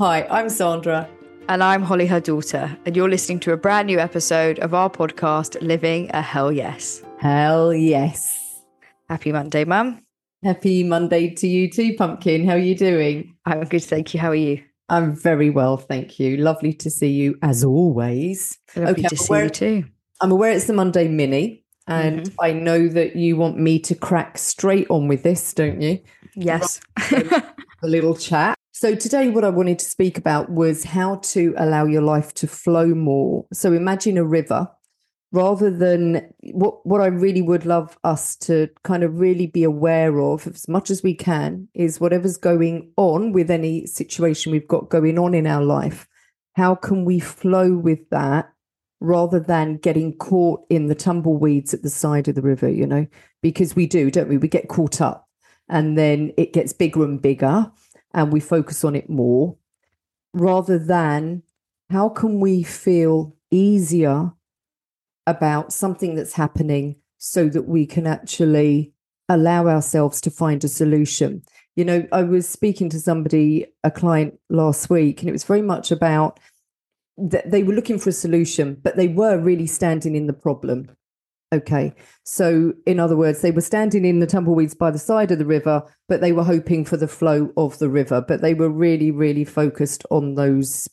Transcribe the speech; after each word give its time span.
Hi, 0.00 0.26
I'm 0.30 0.48
Sandra. 0.48 1.06
And 1.50 1.62
I'm 1.62 1.82
Holly, 1.82 2.06
her 2.06 2.20
daughter. 2.20 2.74
And 2.86 2.96
you're 2.96 3.10
listening 3.10 3.38
to 3.40 3.52
a 3.52 3.58
brand 3.58 3.84
new 3.84 3.98
episode 3.98 4.58
of 4.60 4.72
our 4.72 4.88
podcast, 4.88 5.60
Living 5.60 6.10
a 6.14 6.22
Hell 6.22 6.50
Yes. 6.50 7.02
Hell 7.18 7.74
yes. 7.74 8.62
Happy 9.10 9.30
Monday, 9.30 9.66
Mum. 9.66 10.00
Happy 10.42 10.84
Monday 10.84 11.28
to 11.34 11.46
you 11.46 11.68
too, 11.70 11.96
Pumpkin. 11.98 12.46
How 12.46 12.54
are 12.54 12.58
you 12.58 12.74
doing? 12.74 13.36
I'm 13.44 13.64
good, 13.64 13.84
thank 13.84 14.14
you. 14.14 14.20
How 14.20 14.30
are 14.30 14.34
you? 14.34 14.64
I'm 14.88 15.14
very 15.14 15.50
well, 15.50 15.76
thank 15.76 16.18
you. 16.18 16.38
Lovely 16.38 16.72
to 16.72 16.88
see 16.88 17.10
you 17.10 17.38
as 17.42 17.62
always. 17.62 18.56
Lovely 18.74 19.04
okay, 19.04 19.08
to 19.08 19.16
see 19.18 19.34
you 19.34 19.50
too. 19.50 19.84
I'm 20.22 20.32
aware 20.32 20.52
it's 20.52 20.64
the 20.64 20.72
Monday 20.72 21.08
mini, 21.08 21.66
and 21.86 22.22
mm-hmm. 22.22 22.40
I 22.40 22.52
know 22.52 22.88
that 22.88 23.16
you 23.16 23.36
want 23.36 23.58
me 23.58 23.78
to 23.80 23.94
crack 23.94 24.38
straight 24.38 24.86
on 24.88 25.08
with 25.08 25.24
this, 25.24 25.52
don't 25.52 25.82
you? 25.82 26.00
Yes. 26.34 26.80
a 27.12 27.52
little 27.82 28.16
chat. 28.16 28.56
So, 28.80 28.94
today, 28.94 29.28
what 29.28 29.44
I 29.44 29.50
wanted 29.50 29.78
to 29.80 29.84
speak 29.84 30.16
about 30.16 30.48
was 30.48 30.84
how 30.84 31.16
to 31.16 31.52
allow 31.58 31.84
your 31.84 32.00
life 32.00 32.32
to 32.36 32.46
flow 32.46 32.94
more. 32.94 33.44
So, 33.52 33.74
imagine 33.74 34.16
a 34.16 34.24
river 34.24 34.70
rather 35.32 35.70
than 35.70 36.32
what, 36.52 36.86
what 36.86 37.02
I 37.02 37.08
really 37.08 37.42
would 37.42 37.66
love 37.66 37.98
us 38.04 38.36
to 38.36 38.70
kind 38.82 39.02
of 39.02 39.20
really 39.20 39.46
be 39.46 39.64
aware 39.64 40.18
of 40.20 40.46
as 40.46 40.66
much 40.66 40.88
as 40.88 41.02
we 41.02 41.14
can 41.14 41.68
is 41.74 42.00
whatever's 42.00 42.38
going 42.38 42.90
on 42.96 43.32
with 43.32 43.50
any 43.50 43.84
situation 43.84 44.50
we've 44.50 44.66
got 44.66 44.88
going 44.88 45.18
on 45.18 45.34
in 45.34 45.46
our 45.46 45.62
life. 45.62 46.08
How 46.56 46.74
can 46.74 47.04
we 47.04 47.20
flow 47.20 47.74
with 47.74 48.08
that 48.08 48.50
rather 48.98 49.40
than 49.40 49.76
getting 49.76 50.16
caught 50.16 50.62
in 50.70 50.86
the 50.86 50.94
tumbleweeds 50.94 51.74
at 51.74 51.82
the 51.82 51.90
side 51.90 52.28
of 52.28 52.34
the 52.34 52.40
river, 52.40 52.70
you 52.70 52.86
know? 52.86 53.06
Because 53.42 53.76
we 53.76 53.86
do, 53.86 54.10
don't 54.10 54.30
we? 54.30 54.38
We 54.38 54.48
get 54.48 54.68
caught 54.68 55.02
up 55.02 55.28
and 55.68 55.98
then 55.98 56.32
it 56.38 56.54
gets 56.54 56.72
bigger 56.72 57.04
and 57.04 57.20
bigger 57.20 57.70
and 58.14 58.32
we 58.32 58.40
focus 58.40 58.84
on 58.84 58.96
it 58.96 59.08
more 59.08 59.56
rather 60.32 60.78
than 60.78 61.42
how 61.90 62.08
can 62.08 62.40
we 62.40 62.62
feel 62.62 63.34
easier 63.50 64.32
about 65.26 65.72
something 65.72 66.14
that's 66.14 66.34
happening 66.34 66.96
so 67.18 67.48
that 67.48 67.68
we 67.68 67.86
can 67.86 68.06
actually 68.06 68.92
allow 69.28 69.66
ourselves 69.68 70.20
to 70.20 70.30
find 70.30 70.64
a 70.64 70.68
solution. 70.68 71.42
You 71.76 71.84
know, 71.84 72.06
I 72.12 72.22
was 72.22 72.48
speaking 72.48 72.88
to 72.90 73.00
somebody, 73.00 73.66
a 73.84 73.90
client 73.90 74.38
last 74.48 74.90
week, 74.90 75.20
and 75.20 75.28
it 75.28 75.32
was 75.32 75.44
very 75.44 75.62
much 75.62 75.90
about 75.90 76.40
that 77.16 77.50
they 77.50 77.62
were 77.62 77.74
looking 77.74 77.98
for 77.98 78.10
a 78.10 78.14
solution, 78.14 78.78
but 78.82 78.96
they 78.96 79.08
were 79.08 79.38
really 79.38 79.66
standing 79.66 80.16
in 80.16 80.26
the 80.26 80.32
problem. 80.32 80.90
Okay. 81.52 81.92
So, 82.22 82.74
in 82.86 83.00
other 83.00 83.16
words, 83.16 83.42
they 83.42 83.50
were 83.50 83.60
standing 83.60 84.04
in 84.04 84.20
the 84.20 84.26
tumbleweeds 84.26 84.74
by 84.74 84.92
the 84.92 84.98
side 84.98 85.32
of 85.32 85.38
the 85.38 85.46
river, 85.46 85.82
but 86.08 86.20
they 86.20 86.30
were 86.30 86.44
hoping 86.44 86.84
for 86.84 86.96
the 86.96 87.08
flow 87.08 87.52
of 87.56 87.78
the 87.78 87.90
river, 87.90 88.24
but 88.26 88.40
they 88.40 88.54
were 88.54 88.70
really, 88.70 89.10
really 89.10 89.44
focused 89.44 90.04
on 90.10 90.36
those 90.36 90.88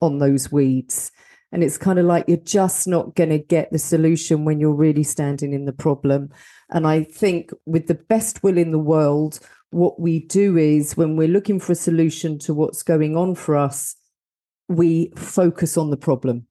on 0.00 0.18
those 0.18 0.52
weeds. 0.52 1.10
And 1.50 1.64
it's 1.64 1.78
kind 1.78 1.98
of 1.98 2.04
like 2.04 2.26
you're 2.28 2.36
just 2.36 2.86
not 2.86 3.16
going 3.16 3.30
to 3.30 3.38
get 3.38 3.72
the 3.72 3.78
solution 3.78 4.44
when 4.44 4.60
you're 4.60 4.72
really 4.72 5.02
standing 5.02 5.52
in 5.52 5.64
the 5.64 5.72
problem. 5.72 6.30
And 6.70 6.86
I 6.86 7.02
think 7.02 7.50
with 7.66 7.88
the 7.88 7.94
best 7.94 8.42
will 8.42 8.58
in 8.58 8.70
the 8.70 8.78
world, 8.78 9.40
what 9.70 9.98
we 9.98 10.20
do 10.20 10.56
is 10.56 10.96
when 10.96 11.16
we're 11.16 11.26
looking 11.26 11.58
for 11.58 11.72
a 11.72 11.76
solution 11.76 12.38
to 12.40 12.54
what's 12.54 12.82
going 12.82 13.16
on 13.16 13.34
for 13.34 13.56
us, 13.56 13.96
we 14.68 15.10
focus 15.16 15.76
on 15.76 15.90
the 15.90 15.96
problem 15.96 16.47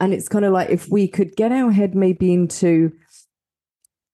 and 0.00 0.12
it's 0.12 0.28
kind 0.28 0.44
of 0.44 0.52
like 0.52 0.70
if 0.70 0.88
we 0.88 1.08
could 1.08 1.36
get 1.36 1.52
our 1.52 1.70
head 1.70 1.94
maybe 1.94 2.32
into 2.32 2.92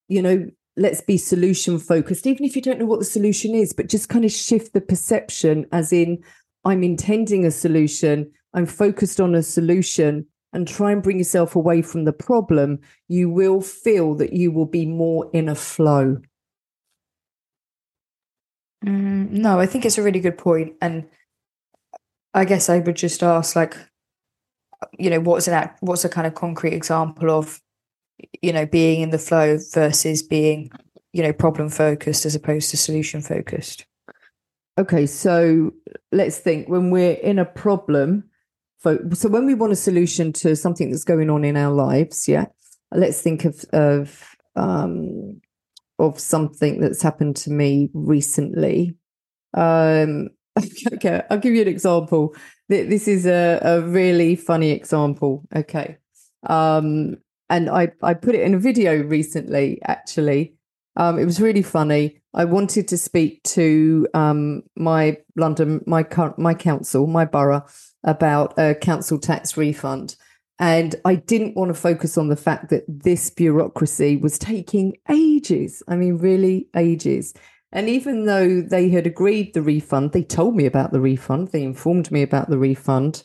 you 0.09 0.23
know 0.23 0.47
let's 0.77 1.01
be 1.01 1.17
solution 1.17 1.79
focused 1.79 2.27
even 2.27 2.45
if 2.45 2.57
you 2.57 2.63
don't 2.63 2.79
know 2.79 2.87
what 2.87 2.99
the 2.99 3.05
solution 3.05 3.55
is 3.55 3.73
but 3.73 3.89
just 3.89 4.09
kind 4.09 4.25
of 4.25 4.33
shift 4.33 4.73
the 4.73 4.81
perception 4.81 5.67
as 5.73 5.93
in 5.93 6.23
i'm 6.65 6.83
intending 6.83 7.45
a 7.45 7.51
solution 7.51 8.31
i'm 8.55 8.67
focused 8.67 9.21
on 9.21 9.35
a 9.35 9.43
solution 9.43 10.27
and 10.55 10.69
try 10.69 10.93
and 10.93 11.03
bring 11.03 11.19
yourself 11.19 11.57
away 11.57 11.83
from 11.83 12.05
the 12.05 12.13
problem 12.13 12.79
you 13.09 13.29
will 13.29 13.61
feel 13.61 14.15
that 14.15 14.33
you 14.33 14.53
will 14.53 14.67
be 14.67 14.85
more 14.85 15.31
in 15.33 15.49
a 15.49 15.55
flow. 15.55 16.19
Mm, 18.85 19.31
no 19.31 19.61
i 19.61 19.67
think 19.67 19.85
it's 19.85 19.99
a 19.99 20.03
really 20.03 20.21
good 20.21 20.39
point 20.39 20.75
and 20.81 21.07
i 22.35 22.45
guess 22.45 22.69
i 22.69 22.79
would 22.79 22.97
just 22.97 23.23
ask 23.23 23.55
like 23.55 23.77
you 24.99 25.11
know 25.11 25.21
what's 25.21 25.49
an 25.49 25.71
what's 25.81 26.05
a 26.05 26.09
kind 26.09 26.27
of 26.27 26.35
concrete 26.35 26.75
example 26.75 27.31
of 27.31 27.61
you 28.41 28.53
know 28.53 28.67
being 28.67 29.01
in 29.01 29.11
the 29.11 29.19
flow 29.19 29.59
versus 29.73 30.23
being 30.23 30.71
you 31.13 31.23
know 31.23 31.33
problem 31.33 31.69
focused 31.69 32.25
as 32.27 32.35
opposed 32.35 32.71
to 32.71 32.77
solution 32.77 33.21
focused? 33.21 33.87
Okay 34.79 35.07
so 35.07 35.73
let's 36.13 36.39
think 36.39 36.69
when 36.69 36.91
we're 36.91 37.13
in 37.13 37.39
a 37.39 37.45
problem 37.45 38.25
so 38.83 39.29
when 39.29 39.47
we 39.47 39.55
want 39.55 39.73
a 39.73 39.77
solution 39.77 40.33
to 40.33 40.57
something 40.57 40.91
that's 40.91 41.05
going 41.05 41.31
on 41.31 41.45
in 41.45 41.57
our 41.57 41.73
lives 41.73 42.27
yeah 42.27 42.47
let's 42.91 43.23
think 43.23 43.45
of 43.45 43.65
of 43.73 44.37
um 44.57 45.41
of 45.99 46.19
something 46.19 46.81
that's 46.81 47.01
happened 47.01 47.37
to 47.37 47.51
me 47.51 47.89
recently. 47.95 48.97
Um 49.55 50.31
okay 50.93 51.23
i'll 51.31 51.39
give 51.39 51.55
you 51.55 51.63
an 51.63 51.69
example 51.69 52.35
this 52.73 53.07
is 53.09 53.27
a, 53.27 53.59
a 53.63 53.81
really 53.83 54.37
funny 54.37 54.71
example. 54.71 55.45
Okay. 55.55 55.99
Um, 56.47 57.19
and 57.51 57.69
I, 57.69 57.93
I 58.03 58.15
put 58.15 58.35
it 58.35 58.41
in 58.41 58.55
a 58.55 58.59
video 58.59 59.03
recently, 59.03 59.81
actually. 59.85 60.55
Um, 60.97 61.19
it 61.19 61.25
was 61.25 61.41
really 61.41 61.63
funny. 61.63 62.21
I 62.35 62.45
wanted 62.45 62.89
to 62.89 62.99
speak 62.99 63.43
to 63.45 64.09
um, 64.15 64.63
my 64.77 65.19
London, 65.37 65.83
my 65.87 66.07
my 66.39 66.55
council, 66.55 67.07
my 67.07 67.25
borough, 67.25 67.67
about 68.05 68.59
a 68.59 68.75
council 68.75 69.19
tax 69.19 69.57
refund, 69.57 70.17
and 70.59 70.95
I 71.05 71.17
didn't 71.17 71.57
want 71.57 71.69
to 71.69 71.75
focus 71.75 72.17
on 72.17 72.29
the 72.29 72.37
fact 72.37 72.71
that 72.71 72.85
this 72.89 73.31
bureaucracy 73.31 74.17
was 74.17 74.39
taking 74.39 74.97
ages. 75.11 75.83
I 75.89 75.97
mean, 75.97 76.19
really 76.19 76.69
ages. 76.77 77.35
And 77.73 77.89
even 77.89 78.27
though 78.27 78.61
they 78.61 78.91
had 78.91 79.07
agreed 79.07 79.55
the 79.55 79.63
refund, 79.63 80.13
they 80.13 80.23
told 80.23 80.55
me 80.55 80.67
about 80.67 80.93
the 80.93 81.01
refund, 81.01 81.49
they 81.49 81.63
informed 81.63 82.11
me 82.11 82.23
about 82.23 82.51
the 82.51 82.59
refund. 82.59 83.23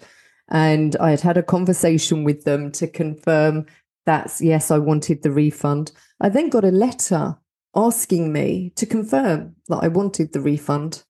And 0.50 0.96
I 0.98 1.10
had 1.12 1.22
had 1.22 1.38
a 1.38 1.44
conversation 1.44 2.24
with 2.24 2.46
them 2.46 2.72
to 2.74 2.88
confirm 2.88 3.66
that, 4.06 4.34
yes, 4.40 4.72
I 4.72 4.78
wanted 4.78 5.22
the 5.22 5.32
refund. 5.32 5.92
I 6.22 6.30
then 6.30 6.50
got 6.50 6.64
a 6.64 6.72
letter 6.72 7.38
asking 7.76 8.32
me 8.32 8.72
to 8.78 8.86
confirm 8.86 9.56
that 9.68 9.84
I 9.84 9.90
wanted 9.90 10.32
the 10.32 10.40
refund, 10.40 11.04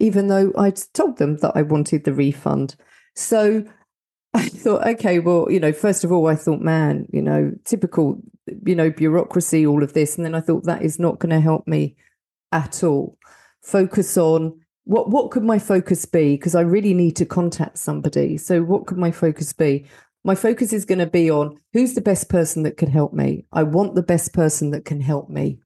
even 0.00 0.26
though 0.26 0.52
I'd 0.58 0.80
told 0.92 1.18
them 1.18 1.36
that 1.38 1.52
I 1.54 1.62
wanted 1.62 2.04
the 2.04 2.12
refund. 2.12 2.74
So 3.14 3.64
I 4.34 4.48
thought, 4.48 4.86
okay, 4.86 5.20
well, 5.20 5.46
you 5.50 5.60
know, 5.60 5.72
first 5.72 6.02
of 6.02 6.10
all, 6.10 6.26
I 6.26 6.34
thought, 6.34 6.60
man, 6.60 7.06
you 7.12 7.22
know, 7.22 7.52
typical, 7.64 8.20
you 8.64 8.74
know, 8.74 8.90
bureaucracy, 8.90 9.64
all 9.64 9.82
of 9.82 9.92
this. 9.92 10.16
And 10.16 10.24
then 10.24 10.34
I 10.34 10.40
thought 10.40 10.64
that 10.64 10.82
is 10.82 10.98
not 10.98 11.20
going 11.20 11.30
to 11.30 11.40
help 11.40 11.66
me 11.68 11.96
at 12.52 12.82
all. 12.82 13.18
Focus 13.62 14.16
on 14.16 14.60
what 14.84 15.10
what 15.10 15.30
could 15.30 15.44
my 15.44 15.58
focus 15.58 16.04
be? 16.04 16.36
Because 16.36 16.54
I 16.54 16.62
really 16.62 16.94
need 16.94 17.16
to 17.16 17.26
contact 17.26 17.78
somebody. 17.78 18.36
So 18.36 18.62
what 18.62 18.86
could 18.86 18.98
my 18.98 19.10
focus 19.10 19.52
be? 19.52 19.86
My 20.24 20.34
focus 20.34 20.72
is 20.72 20.84
going 20.84 20.98
to 20.98 21.06
be 21.06 21.30
on 21.30 21.58
who's 21.72 21.94
the 21.94 22.00
best 22.00 22.28
person 22.28 22.62
that 22.64 22.76
can 22.76 22.90
help 22.90 23.12
me. 23.12 23.46
I 23.52 23.62
want 23.62 23.94
the 23.94 24.02
best 24.02 24.32
person 24.32 24.70
that 24.72 24.84
can 24.84 25.00
help 25.00 25.30
me. 25.30 25.58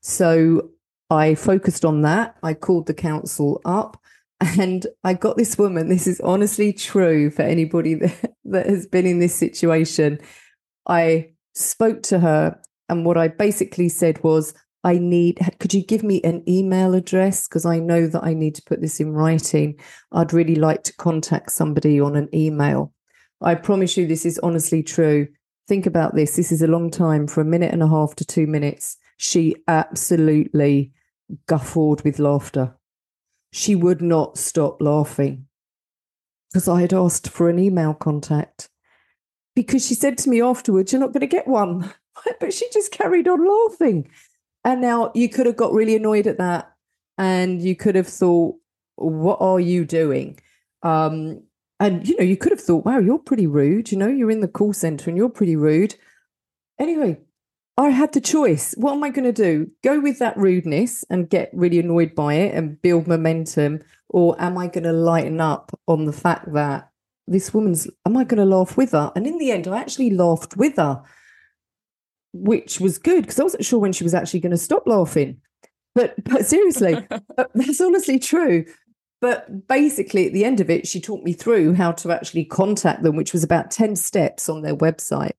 So 0.00 0.70
I 1.10 1.34
focused 1.34 1.84
on 1.84 2.02
that. 2.02 2.36
I 2.42 2.54
called 2.54 2.86
the 2.86 2.94
council 2.94 3.60
up 3.64 4.00
and 4.40 4.86
I 5.02 5.14
got 5.14 5.36
this 5.36 5.58
woman. 5.58 5.88
This 5.88 6.06
is 6.06 6.20
honestly 6.20 6.72
true 6.72 7.30
for 7.30 7.42
anybody 7.42 7.94
that, 7.94 8.34
that 8.44 8.66
has 8.66 8.86
been 8.86 9.06
in 9.06 9.18
this 9.18 9.34
situation. 9.34 10.18
I 10.86 11.30
spoke 11.54 12.02
to 12.04 12.18
her, 12.18 12.60
and 12.88 13.06
what 13.06 13.16
I 13.16 13.28
basically 13.28 13.88
said 13.88 14.22
was, 14.22 14.54
I 14.84 14.98
need, 14.98 15.40
could 15.58 15.72
you 15.72 15.82
give 15.82 16.02
me 16.02 16.20
an 16.22 16.44
email 16.46 16.94
address? 16.94 17.48
Because 17.48 17.64
I 17.64 17.78
know 17.78 18.06
that 18.06 18.22
I 18.22 18.34
need 18.34 18.54
to 18.56 18.62
put 18.62 18.82
this 18.82 19.00
in 19.00 19.12
writing. 19.12 19.80
I'd 20.12 20.34
really 20.34 20.56
like 20.56 20.82
to 20.84 20.96
contact 20.96 21.52
somebody 21.52 21.98
on 21.98 22.16
an 22.16 22.28
email. 22.34 22.92
I 23.40 23.54
promise 23.54 23.96
you, 23.96 24.06
this 24.06 24.26
is 24.26 24.38
honestly 24.40 24.82
true. 24.82 25.28
Think 25.66 25.86
about 25.86 26.14
this. 26.14 26.36
This 26.36 26.52
is 26.52 26.60
a 26.60 26.66
long 26.66 26.90
time 26.90 27.26
for 27.26 27.40
a 27.40 27.46
minute 27.46 27.72
and 27.72 27.82
a 27.82 27.88
half 27.88 28.14
to 28.16 28.24
two 28.26 28.46
minutes. 28.46 28.98
She 29.16 29.56
absolutely 29.66 30.92
guffawed 31.46 32.02
with 32.02 32.18
laughter. 32.18 32.76
She 33.52 33.74
would 33.74 34.02
not 34.02 34.36
stop 34.36 34.82
laughing 34.82 35.46
because 36.52 36.68
I 36.68 36.82
had 36.82 36.92
asked 36.92 37.30
for 37.30 37.48
an 37.48 37.58
email 37.58 37.94
contact. 37.94 38.68
Because 39.56 39.86
she 39.86 39.94
said 39.94 40.18
to 40.18 40.30
me 40.30 40.42
afterwards, 40.42 40.92
You're 40.92 41.00
not 41.00 41.12
going 41.12 41.20
to 41.20 41.26
get 41.26 41.48
one. 41.48 41.92
but 42.40 42.52
she 42.52 42.68
just 42.72 42.92
carried 42.92 43.28
on 43.28 43.46
laughing. 43.46 44.10
And 44.64 44.80
now 44.80 45.12
you 45.14 45.28
could 45.28 45.46
have 45.46 45.56
got 45.56 45.72
really 45.72 45.96
annoyed 45.96 46.26
at 46.26 46.38
that 46.38 46.72
and 47.18 47.60
you 47.60 47.76
could 47.76 47.94
have 47.94 48.08
thought, 48.08 48.56
what 48.96 49.38
are 49.40 49.60
you 49.60 49.84
doing? 49.84 50.38
Um, 50.82 51.42
and, 51.80 52.06
you 52.08 52.16
know, 52.16 52.24
you 52.24 52.36
could 52.36 52.52
have 52.52 52.60
thought, 52.60 52.84
wow, 52.84 52.98
you're 52.98 53.18
pretty 53.18 53.46
rude. 53.46 53.92
You 53.92 53.98
know, 53.98 54.08
you're 54.08 54.30
in 54.30 54.40
the 54.40 54.48
call 54.48 54.72
center 54.72 55.10
and 55.10 55.16
you're 55.16 55.28
pretty 55.28 55.56
rude. 55.56 55.96
Anyway, 56.78 57.18
I 57.76 57.90
had 57.90 58.12
the 58.12 58.20
choice. 58.20 58.74
What 58.78 58.92
am 58.92 59.02
I 59.04 59.10
going 59.10 59.24
to 59.24 59.32
do? 59.32 59.70
Go 59.82 60.00
with 60.00 60.18
that 60.20 60.36
rudeness 60.36 61.04
and 61.10 61.28
get 61.28 61.50
really 61.52 61.80
annoyed 61.80 62.14
by 62.14 62.34
it 62.34 62.54
and 62.54 62.80
build 62.80 63.06
momentum? 63.06 63.80
Or 64.08 64.40
am 64.40 64.56
I 64.56 64.68
going 64.68 64.84
to 64.84 64.92
lighten 64.92 65.40
up 65.40 65.78
on 65.88 66.04
the 66.04 66.12
fact 66.12 66.52
that 66.54 66.90
this 67.26 67.52
woman's, 67.52 67.88
am 68.06 68.16
I 68.16 68.24
going 68.24 68.38
to 68.38 68.56
laugh 68.56 68.76
with 68.76 68.92
her? 68.92 69.10
And 69.16 69.26
in 69.26 69.38
the 69.38 69.50
end, 69.50 69.66
I 69.66 69.78
actually 69.78 70.10
laughed 70.10 70.56
with 70.56 70.76
her, 70.76 71.02
which 72.34 72.80
was 72.80 72.98
good 72.98 73.22
because 73.22 73.40
I 73.40 73.44
wasn't 73.44 73.64
sure 73.64 73.78
when 73.78 73.92
she 73.92 74.04
was 74.04 74.12
actually 74.12 74.40
going 74.40 74.52
to 74.52 74.58
stop 74.58 74.82
laughing. 74.86 75.38
But, 75.94 76.22
but 76.24 76.44
seriously, 76.44 77.06
that's 77.54 77.80
honestly 77.80 78.18
true. 78.18 78.66
But 79.20 79.68
basically, 79.68 80.26
at 80.26 80.34
the 80.34 80.44
end 80.44 80.60
of 80.60 80.68
it, 80.68 80.86
she 80.86 81.00
taught 81.00 81.22
me 81.22 81.32
through 81.32 81.74
how 81.74 81.92
to 81.92 82.12
actually 82.12 82.44
contact 82.44 83.02
them, 83.02 83.16
which 83.16 83.32
was 83.32 83.42
about 83.42 83.70
10 83.70 83.96
steps 83.96 84.48
on 84.48 84.60
their 84.60 84.76
website 84.76 85.32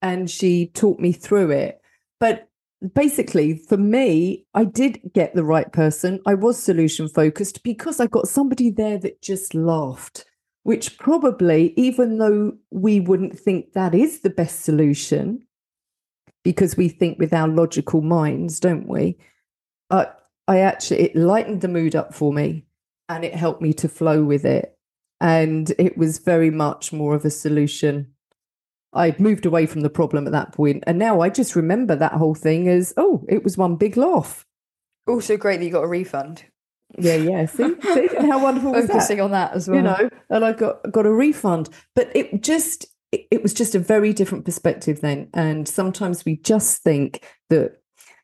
and 0.00 0.30
she 0.30 0.66
taught 0.68 0.98
me 0.98 1.12
through 1.12 1.50
it. 1.50 1.80
But 2.20 2.48
basically, 2.94 3.56
for 3.56 3.76
me, 3.76 4.44
I 4.54 4.64
did 4.64 5.00
get 5.14 5.34
the 5.34 5.44
right 5.44 5.72
person. 5.72 6.20
I 6.26 6.34
was 6.34 6.58
solution 6.58 7.08
focused 7.08 7.62
because 7.62 8.00
I 8.00 8.06
got 8.06 8.28
somebody 8.28 8.70
there 8.70 8.98
that 8.98 9.22
just 9.22 9.54
laughed, 9.54 10.24
which 10.64 10.98
probably, 10.98 11.72
even 11.76 12.18
though 12.18 12.52
we 12.70 13.00
wouldn't 13.00 13.38
think 13.38 13.72
that 13.72 13.94
is 13.94 14.20
the 14.20 14.30
best 14.30 14.62
solution, 14.62 15.46
because 16.42 16.76
we 16.76 16.88
think 16.88 17.18
with 17.18 17.32
our 17.32 17.48
logical 17.48 18.00
minds, 18.00 18.60
don't 18.60 18.88
we? 18.88 19.18
Uh, 19.90 20.06
I 20.48 20.60
actually, 20.60 21.00
it 21.00 21.16
lightened 21.16 21.60
the 21.60 21.68
mood 21.68 21.94
up 21.94 22.14
for 22.14 22.32
me 22.32 22.64
and 23.08 23.24
it 23.24 23.34
helped 23.34 23.62
me 23.62 23.72
to 23.74 23.88
flow 23.88 24.24
with 24.24 24.44
it. 24.44 24.76
And 25.20 25.70
it 25.78 25.96
was 25.96 26.18
very 26.18 26.50
much 26.50 26.92
more 26.92 27.14
of 27.14 27.24
a 27.24 27.30
solution 27.30 28.12
I'd 28.92 29.20
moved 29.20 29.46
away 29.46 29.66
from 29.66 29.80
the 29.80 29.90
problem 29.90 30.26
at 30.26 30.32
that 30.32 30.52
point, 30.52 30.84
and 30.86 30.98
now 30.98 31.20
I 31.20 31.30
just 31.30 31.56
remember 31.56 31.96
that 31.96 32.12
whole 32.12 32.34
thing 32.34 32.68
as 32.68 32.92
oh, 32.96 33.24
it 33.28 33.42
was 33.42 33.56
one 33.56 33.76
big 33.76 33.96
laugh. 33.96 34.46
Also, 35.06 35.36
great 35.36 35.58
that 35.58 35.64
you 35.64 35.72
got 35.72 35.84
a 35.84 35.88
refund. 35.88 36.44
Yeah, 36.98 37.16
yeah. 37.16 37.46
See, 37.46 37.74
see 37.80 38.08
how 38.16 38.42
wonderful 38.42 38.72
was 38.72 38.86
Focusing 38.86 39.16
that? 39.16 39.24
on 39.24 39.30
that 39.30 39.54
as 39.54 39.66
well. 39.66 39.76
You 39.78 39.82
know, 39.82 40.10
and 40.28 40.44
I 40.44 40.52
got 40.52 40.92
got 40.92 41.06
a 41.06 41.12
refund, 41.12 41.70
but 41.96 42.14
it 42.14 42.42
just 42.42 42.86
it, 43.12 43.26
it 43.30 43.42
was 43.42 43.54
just 43.54 43.74
a 43.74 43.78
very 43.78 44.12
different 44.12 44.44
perspective 44.44 45.00
then. 45.00 45.28
And 45.34 45.68
sometimes 45.68 46.24
we 46.24 46.36
just 46.36 46.82
think 46.82 47.24
that 47.50 47.78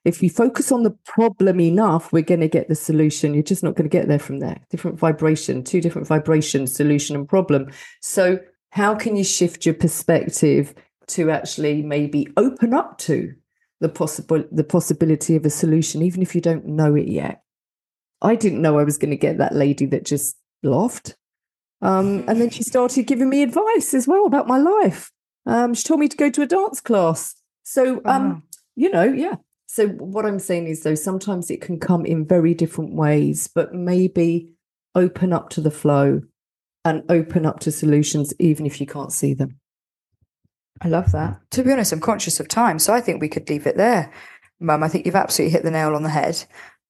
if 0.04 0.22
you 0.22 0.30
focus 0.30 0.72
on 0.72 0.82
the 0.82 0.96
problem 1.04 1.60
enough, 1.60 2.12
we're 2.12 2.22
going 2.22 2.40
to 2.40 2.48
get 2.48 2.68
the 2.68 2.74
solution. 2.74 3.34
You're 3.34 3.42
just 3.42 3.62
not 3.62 3.74
going 3.74 3.88
to 3.88 3.96
get 3.96 4.08
there 4.08 4.18
from 4.18 4.40
there. 4.40 4.58
Different 4.70 4.98
vibration, 4.98 5.62
two 5.62 5.80
different 5.80 6.08
vibrations, 6.08 6.74
solution 6.74 7.14
and 7.14 7.28
problem. 7.28 7.70
So 8.00 8.38
how 8.70 8.94
can 8.94 9.16
you 9.16 9.24
shift 9.24 9.66
your 9.66 9.74
perspective 9.74 10.74
to 11.08 11.30
actually 11.30 11.82
maybe 11.82 12.28
open 12.36 12.74
up 12.74 12.98
to 12.98 13.34
the 13.80 13.88
possible 13.88 14.44
the 14.50 14.64
possibility 14.64 15.36
of 15.36 15.44
a 15.44 15.50
solution 15.50 16.02
even 16.02 16.20
if 16.20 16.34
you 16.34 16.40
don't 16.40 16.66
know 16.66 16.94
it 16.94 17.08
yet 17.08 17.42
i 18.20 18.34
didn't 18.34 18.60
know 18.60 18.78
i 18.78 18.84
was 18.84 18.98
going 18.98 19.10
to 19.10 19.16
get 19.16 19.38
that 19.38 19.54
lady 19.54 19.86
that 19.86 20.04
just 20.04 20.36
laughed 20.62 21.16
um, 21.80 22.24
and 22.26 22.40
then 22.40 22.50
she 22.50 22.62
started 22.62 23.06
giving 23.06 23.28
me 23.28 23.42
advice 23.42 23.94
as 23.94 24.08
well 24.08 24.26
about 24.26 24.48
my 24.48 24.58
life 24.58 25.10
um, 25.46 25.74
she 25.74 25.82
told 25.82 26.00
me 26.00 26.08
to 26.08 26.16
go 26.16 26.30
to 26.30 26.42
a 26.42 26.46
dance 26.46 26.80
class 26.80 27.34
so 27.62 28.00
um, 28.04 28.30
wow. 28.30 28.42
you 28.76 28.90
know 28.90 29.04
yeah 29.04 29.36
so 29.66 29.88
what 29.88 30.26
i'm 30.26 30.38
saying 30.38 30.66
is 30.66 30.82
though 30.82 30.94
sometimes 30.94 31.50
it 31.50 31.60
can 31.60 31.78
come 31.78 32.04
in 32.04 32.26
very 32.26 32.54
different 32.54 32.94
ways 32.94 33.48
but 33.54 33.74
maybe 33.74 34.52
open 34.94 35.32
up 35.32 35.50
to 35.50 35.60
the 35.60 35.70
flow 35.70 36.22
and 36.84 37.04
open 37.08 37.46
up 37.46 37.60
to 37.60 37.72
solutions, 37.72 38.32
even 38.38 38.66
if 38.66 38.80
you 38.80 38.86
can't 38.86 39.12
see 39.12 39.34
them. 39.34 39.58
I 40.80 40.88
love 40.88 41.12
that. 41.12 41.40
To 41.52 41.62
be 41.62 41.72
honest, 41.72 41.92
I'm 41.92 42.00
conscious 42.00 42.40
of 42.40 42.48
time, 42.48 42.78
so 42.78 42.94
I 42.94 43.00
think 43.00 43.20
we 43.20 43.28
could 43.28 43.48
leave 43.48 43.66
it 43.66 43.76
there. 43.76 44.12
Mum, 44.60 44.82
I 44.82 44.88
think 44.88 45.06
you've 45.06 45.14
absolutely 45.14 45.52
hit 45.52 45.64
the 45.64 45.70
nail 45.70 45.94
on 45.94 46.02
the 46.02 46.08
head. 46.08 46.44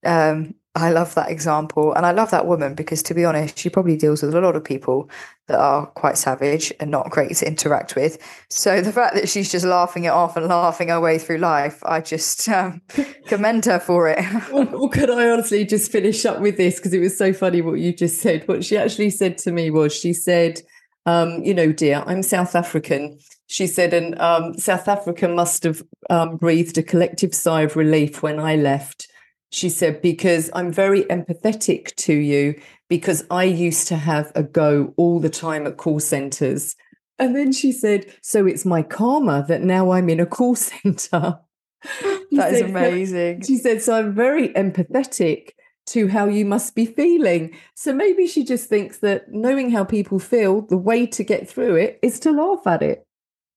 Um, 0.05 0.55
I 0.79 0.91
love 0.91 1.15
that 1.15 1.31
example. 1.31 1.93
And 1.93 2.07
I 2.07 2.13
love 2.13 2.31
that 2.31 2.47
woman 2.47 2.75
because, 2.75 3.03
to 3.05 3.15
be 3.15 3.25
honest, 3.25 3.59
she 3.59 3.69
probably 3.69 3.97
deals 3.97 4.23
with 4.23 4.35
a 4.35 4.41
lot 4.41 4.57
of 4.57 4.65
people 4.65 5.11
that 5.49 5.59
are 5.59 5.87
quite 5.87 6.19
savage 6.19 6.73
and 6.79 6.91
not 6.91 7.11
great 7.11 7.35
to 7.37 7.47
interact 7.47 7.97
with. 7.97 8.19
So 8.51 8.81
the 8.81 8.93
fact 8.93 9.15
that 9.15 9.29
she's 9.29 9.51
just 9.51 9.65
laughing 9.65 10.05
it 10.05 10.09
off 10.09 10.37
and 10.37 10.47
laughing 10.47 10.89
her 10.89 11.01
way 11.01 11.19
through 11.19 11.39
life, 11.39 11.83
I 11.85 12.01
just 12.01 12.49
um, 12.49 12.83
commend 13.27 13.65
her 13.65 13.81
for 13.81 14.09
it. 14.09 14.19
well, 14.53 14.89
could 14.89 15.11
I 15.11 15.31
honestly 15.31 15.65
just 15.65 15.91
finish 15.91 16.25
up 16.25 16.41
with 16.41 16.57
this? 16.57 16.77
Because 16.77 16.95
it 16.95 17.01
was 17.01 17.17
so 17.17 17.33
funny 17.33 17.61
what 17.61 17.81
you 17.81 17.93
just 17.93 18.21
said. 18.21 18.47
What 18.47 18.65
she 18.65 18.77
actually 18.77 19.11
said 19.11 19.39
to 19.39 19.53
me 19.53 19.71
was, 19.71 19.95
she 19.95 20.13
said, 20.13 20.61
um, 21.07 21.43
you 21.43 21.55
know, 21.55 21.73
dear, 21.73 22.05
I'm 22.07 22.23
South 22.23 22.55
African. 22.55 23.19
She 23.47 23.67
said, 23.67 23.95
and 23.95 24.19
um, 24.21 24.55
South 24.59 24.87
Africa 24.87 25.27
must 25.27 25.65
have 25.65 25.83
um, 26.11 26.37
breathed 26.37 26.77
a 26.77 26.83
collective 26.83 27.35
sigh 27.35 27.63
of 27.63 27.77
relief 27.77 28.23
when 28.23 28.39
I 28.39 28.57
left 28.57 29.08
she 29.51 29.69
said, 29.69 30.03
because 30.03 30.51
I'm 30.55 30.73
very 30.73 31.05
empathetic 31.05 31.95
to 31.97 32.13
you 32.13 32.61
because 32.89 33.25
I 33.31 33.45
used 33.45 33.89
to 33.89 33.97
have 33.97 34.33
a 34.35 34.43
go 34.43 34.95
all 34.97 35.21
the 35.21 35.31
time 35.31 35.67
at 35.67 35.77
call 35.77 36.01
centers. 36.01 36.77
And 37.19 37.35
then 37.35 37.53
she 37.53 37.73
said, 37.73 38.13
so 38.23 38.47
it's 38.47 38.65
my 38.65 38.83
karma 38.83 39.45
that 39.49 39.63
now 39.63 39.91
I'm 39.91 40.09
in 40.09 40.21
a 40.21 40.27
call 40.27 40.55
center. 40.55 41.41
that 42.31 42.55
is 42.55 42.63
amazing. 42.63 43.43
She 43.43 43.57
said, 43.57 43.83
so 43.83 43.99
I'm 43.99 44.15
very 44.15 44.51
empathetic 44.51 45.51
to 45.89 46.09
how 46.09 46.27
you 46.27 46.45
must 46.45 46.75
be 46.75 46.85
feeling. 46.85 47.57
So 47.75 47.95
maybe 47.95 48.27
she 48.27 48.45
just 48.45 48.69
thinks 48.69 48.99
that 48.99 49.33
knowing 49.33 49.71
how 49.71 49.85
people 49.85 50.19
feel, 50.19 50.63
the 50.63 50.77
way 50.77 51.07
to 51.07 51.25
get 51.25 51.49
through 51.49 51.77
it 51.77 51.99
is 52.03 52.21
to 52.21 52.31
laugh 52.31 52.67
at 52.67 52.83
it. 52.83 53.07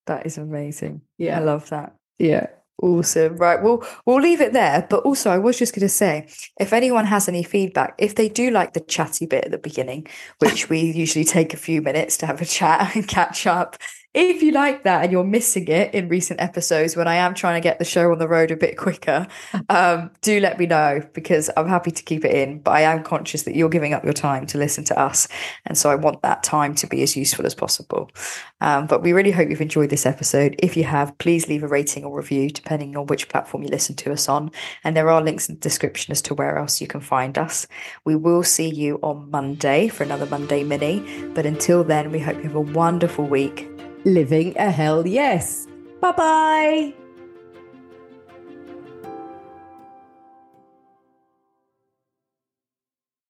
That 0.07 0.25
is 0.25 0.37
amazing. 0.37 1.01
Yeah. 1.17 1.37
I 1.37 1.43
love 1.43 1.69
that. 1.69 1.95
Yeah. 2.17 2.47
Awesome. 2.81 3.37
Right. 3.37 3.61
Well, 3.61 3.85
we'll 4.07 4.21
leave 4.21 4.41
it 4.41 4.53
there. 4.53 4.87
But 4.89 5.03
also, 5.03 5.29
I 5.29 5.37
was 5.37 5.59
just 5.59 5.73
going 5.75 5.81
to 5.81 5.89
say 5.89 6.27
if 6.59 6.73
anyone 6.73 7.05
has 7.05 7.27
any 7.29 7.43
feedback, 7.43 7.93
if 7.99 8.15
they 8.15 8.27
do 8.27 8.49
like 8.49 8.73
the 8.73 8.79
chatty 8.79 9.27
bit 9.27 9.45
at 9.45 9.51
the 9.51 9.59
beginning, 9.59 10.07
which 10.39 10.67
we 10.67 10.79
usually 10.79 11.23
take 11.23 11.53
a 11.53 11.57
few 11.57 11.81
minutes 11.83 12.17
to 12.17 12.25
have 12.25 12.41
a 12.41 12.45
chat 12.45 12.95
and 12.95 13.07
catch 13.07 13.45
up, 13.45 13.77
if 14.13 14.43
you 14.43 14.51
like 14.51 14.83
that 14.83 15.03
and 15.03 15.11
you're 15.11 15.23
missing 15.23 15.69
it 15.69 15.93
in 15.93 16.09
recent 16.09 16.41
episodes 16.41 16.97
when 16.97 17.07
I 17.07 17.15
am 17.15 17.33
trying 17.33 17.61
to 17.61 17.63
get 17.63 17.79
the 17.79 17.85
show 17.85 18.11
on 18.11 18.19
the 18.19 18.27
road 18.27 18.51
a 18.51 18.57
bit 18.57 18.77
quicker, 18.77 19.25
um, 19.69 20.11
do 20.21 20.39
let 20.41 20.59
me 20.59 20.65
know 20.65 21.01
because 21.13 21.49
I'm 21.55 21.69
happy 21.69 21.91
to 21.91 22.03
keep 22.03 22.25
it 22.25 22.33
in. 22.33 22.59
But 22.59 22.71
I 22.71 22.81
am 22.81 23.03
conscious 23.03 23.43
that 23.43 23.55
you're 23.55 23.69
giving 23.69 23.93
up 23.93 24.03
your 24.03 24.13
time 24.13 24.45
to 24.47 24.57
listen 24.57 24.83
to 24.85 24.99
us. 24.99 25.29
And 25.65 25.77
so 25.77 25.89
I 25.89 25.95
want 25.95 26.23
that 26.23 26.43
time 26.43 26.75
to 26.75 26.87
be 26.87 27.03
as 27.03 27.15
useful 27.15 27.45
as 27.45 27.55
possible. 27.55 28.11
Um, 28.59 28.85
but 28.85 29.01
we 29.01 29.13
really 29.13 29.31
hope 29.31 29.49
you've 29.49 29.61
enjoyed 29.61 29.89
this 29.89 30.05
episode. 30.05 30.55
If 30.59 30.75
you 30.75 30.83
have, 30.83 31.17
please 31.17 31.47
leave 31.47 31.63
a 31.63 31.67
rating 31.67 32.03
or 32.03 32.17
review, 32.17 32.49
depending 32.49 32.97
on 32.97 33.07
which 33.07 33.29
platform 33.29 33.63
you 33.63 33.69
listen 33.69 33.95
to 33.95 34.11
us 34.11 34.27
on. 34.27 34.51
And 34.83 34.95
there 34.95 35.09
are 35.09 35.21
links 35.21 35.47
in 35.47 35.55
the 35.55 35.61
description 35.61 36.11
as 36.11 36.21
to 36.23 36.33
where 36.33 36.57
else 36.57 36.81
you 36.81 36.87
can 36.87 36.99
find 36.99 37.37
us. 37.37 37.65
We 38.03 38.17
will 38.17 38.43
see 38.43 38.69
you 38.69 38.99
on 39.01 39.31
Monday 39.31 39.87
for 39.87 40.03
another 40.03 40.25
Monday 40.25 40.65
mini. 40.65 40.99
But 41.33 41.45
until 41.45 41.85
then, 41.85 42.11
we 42.11 42.19
hope 42.19 42.35
you 42.37 42.43
have 42.43 42.55
a 42.55 42.61
wonderful 42.61 43.25
week 43.25 43.70
living 44.05 44.55
a 44.57 44.71
hell 44.71 45.05
yes. 45.07 45.67
Bye 45.99 46.11
bye. 46.11 46.93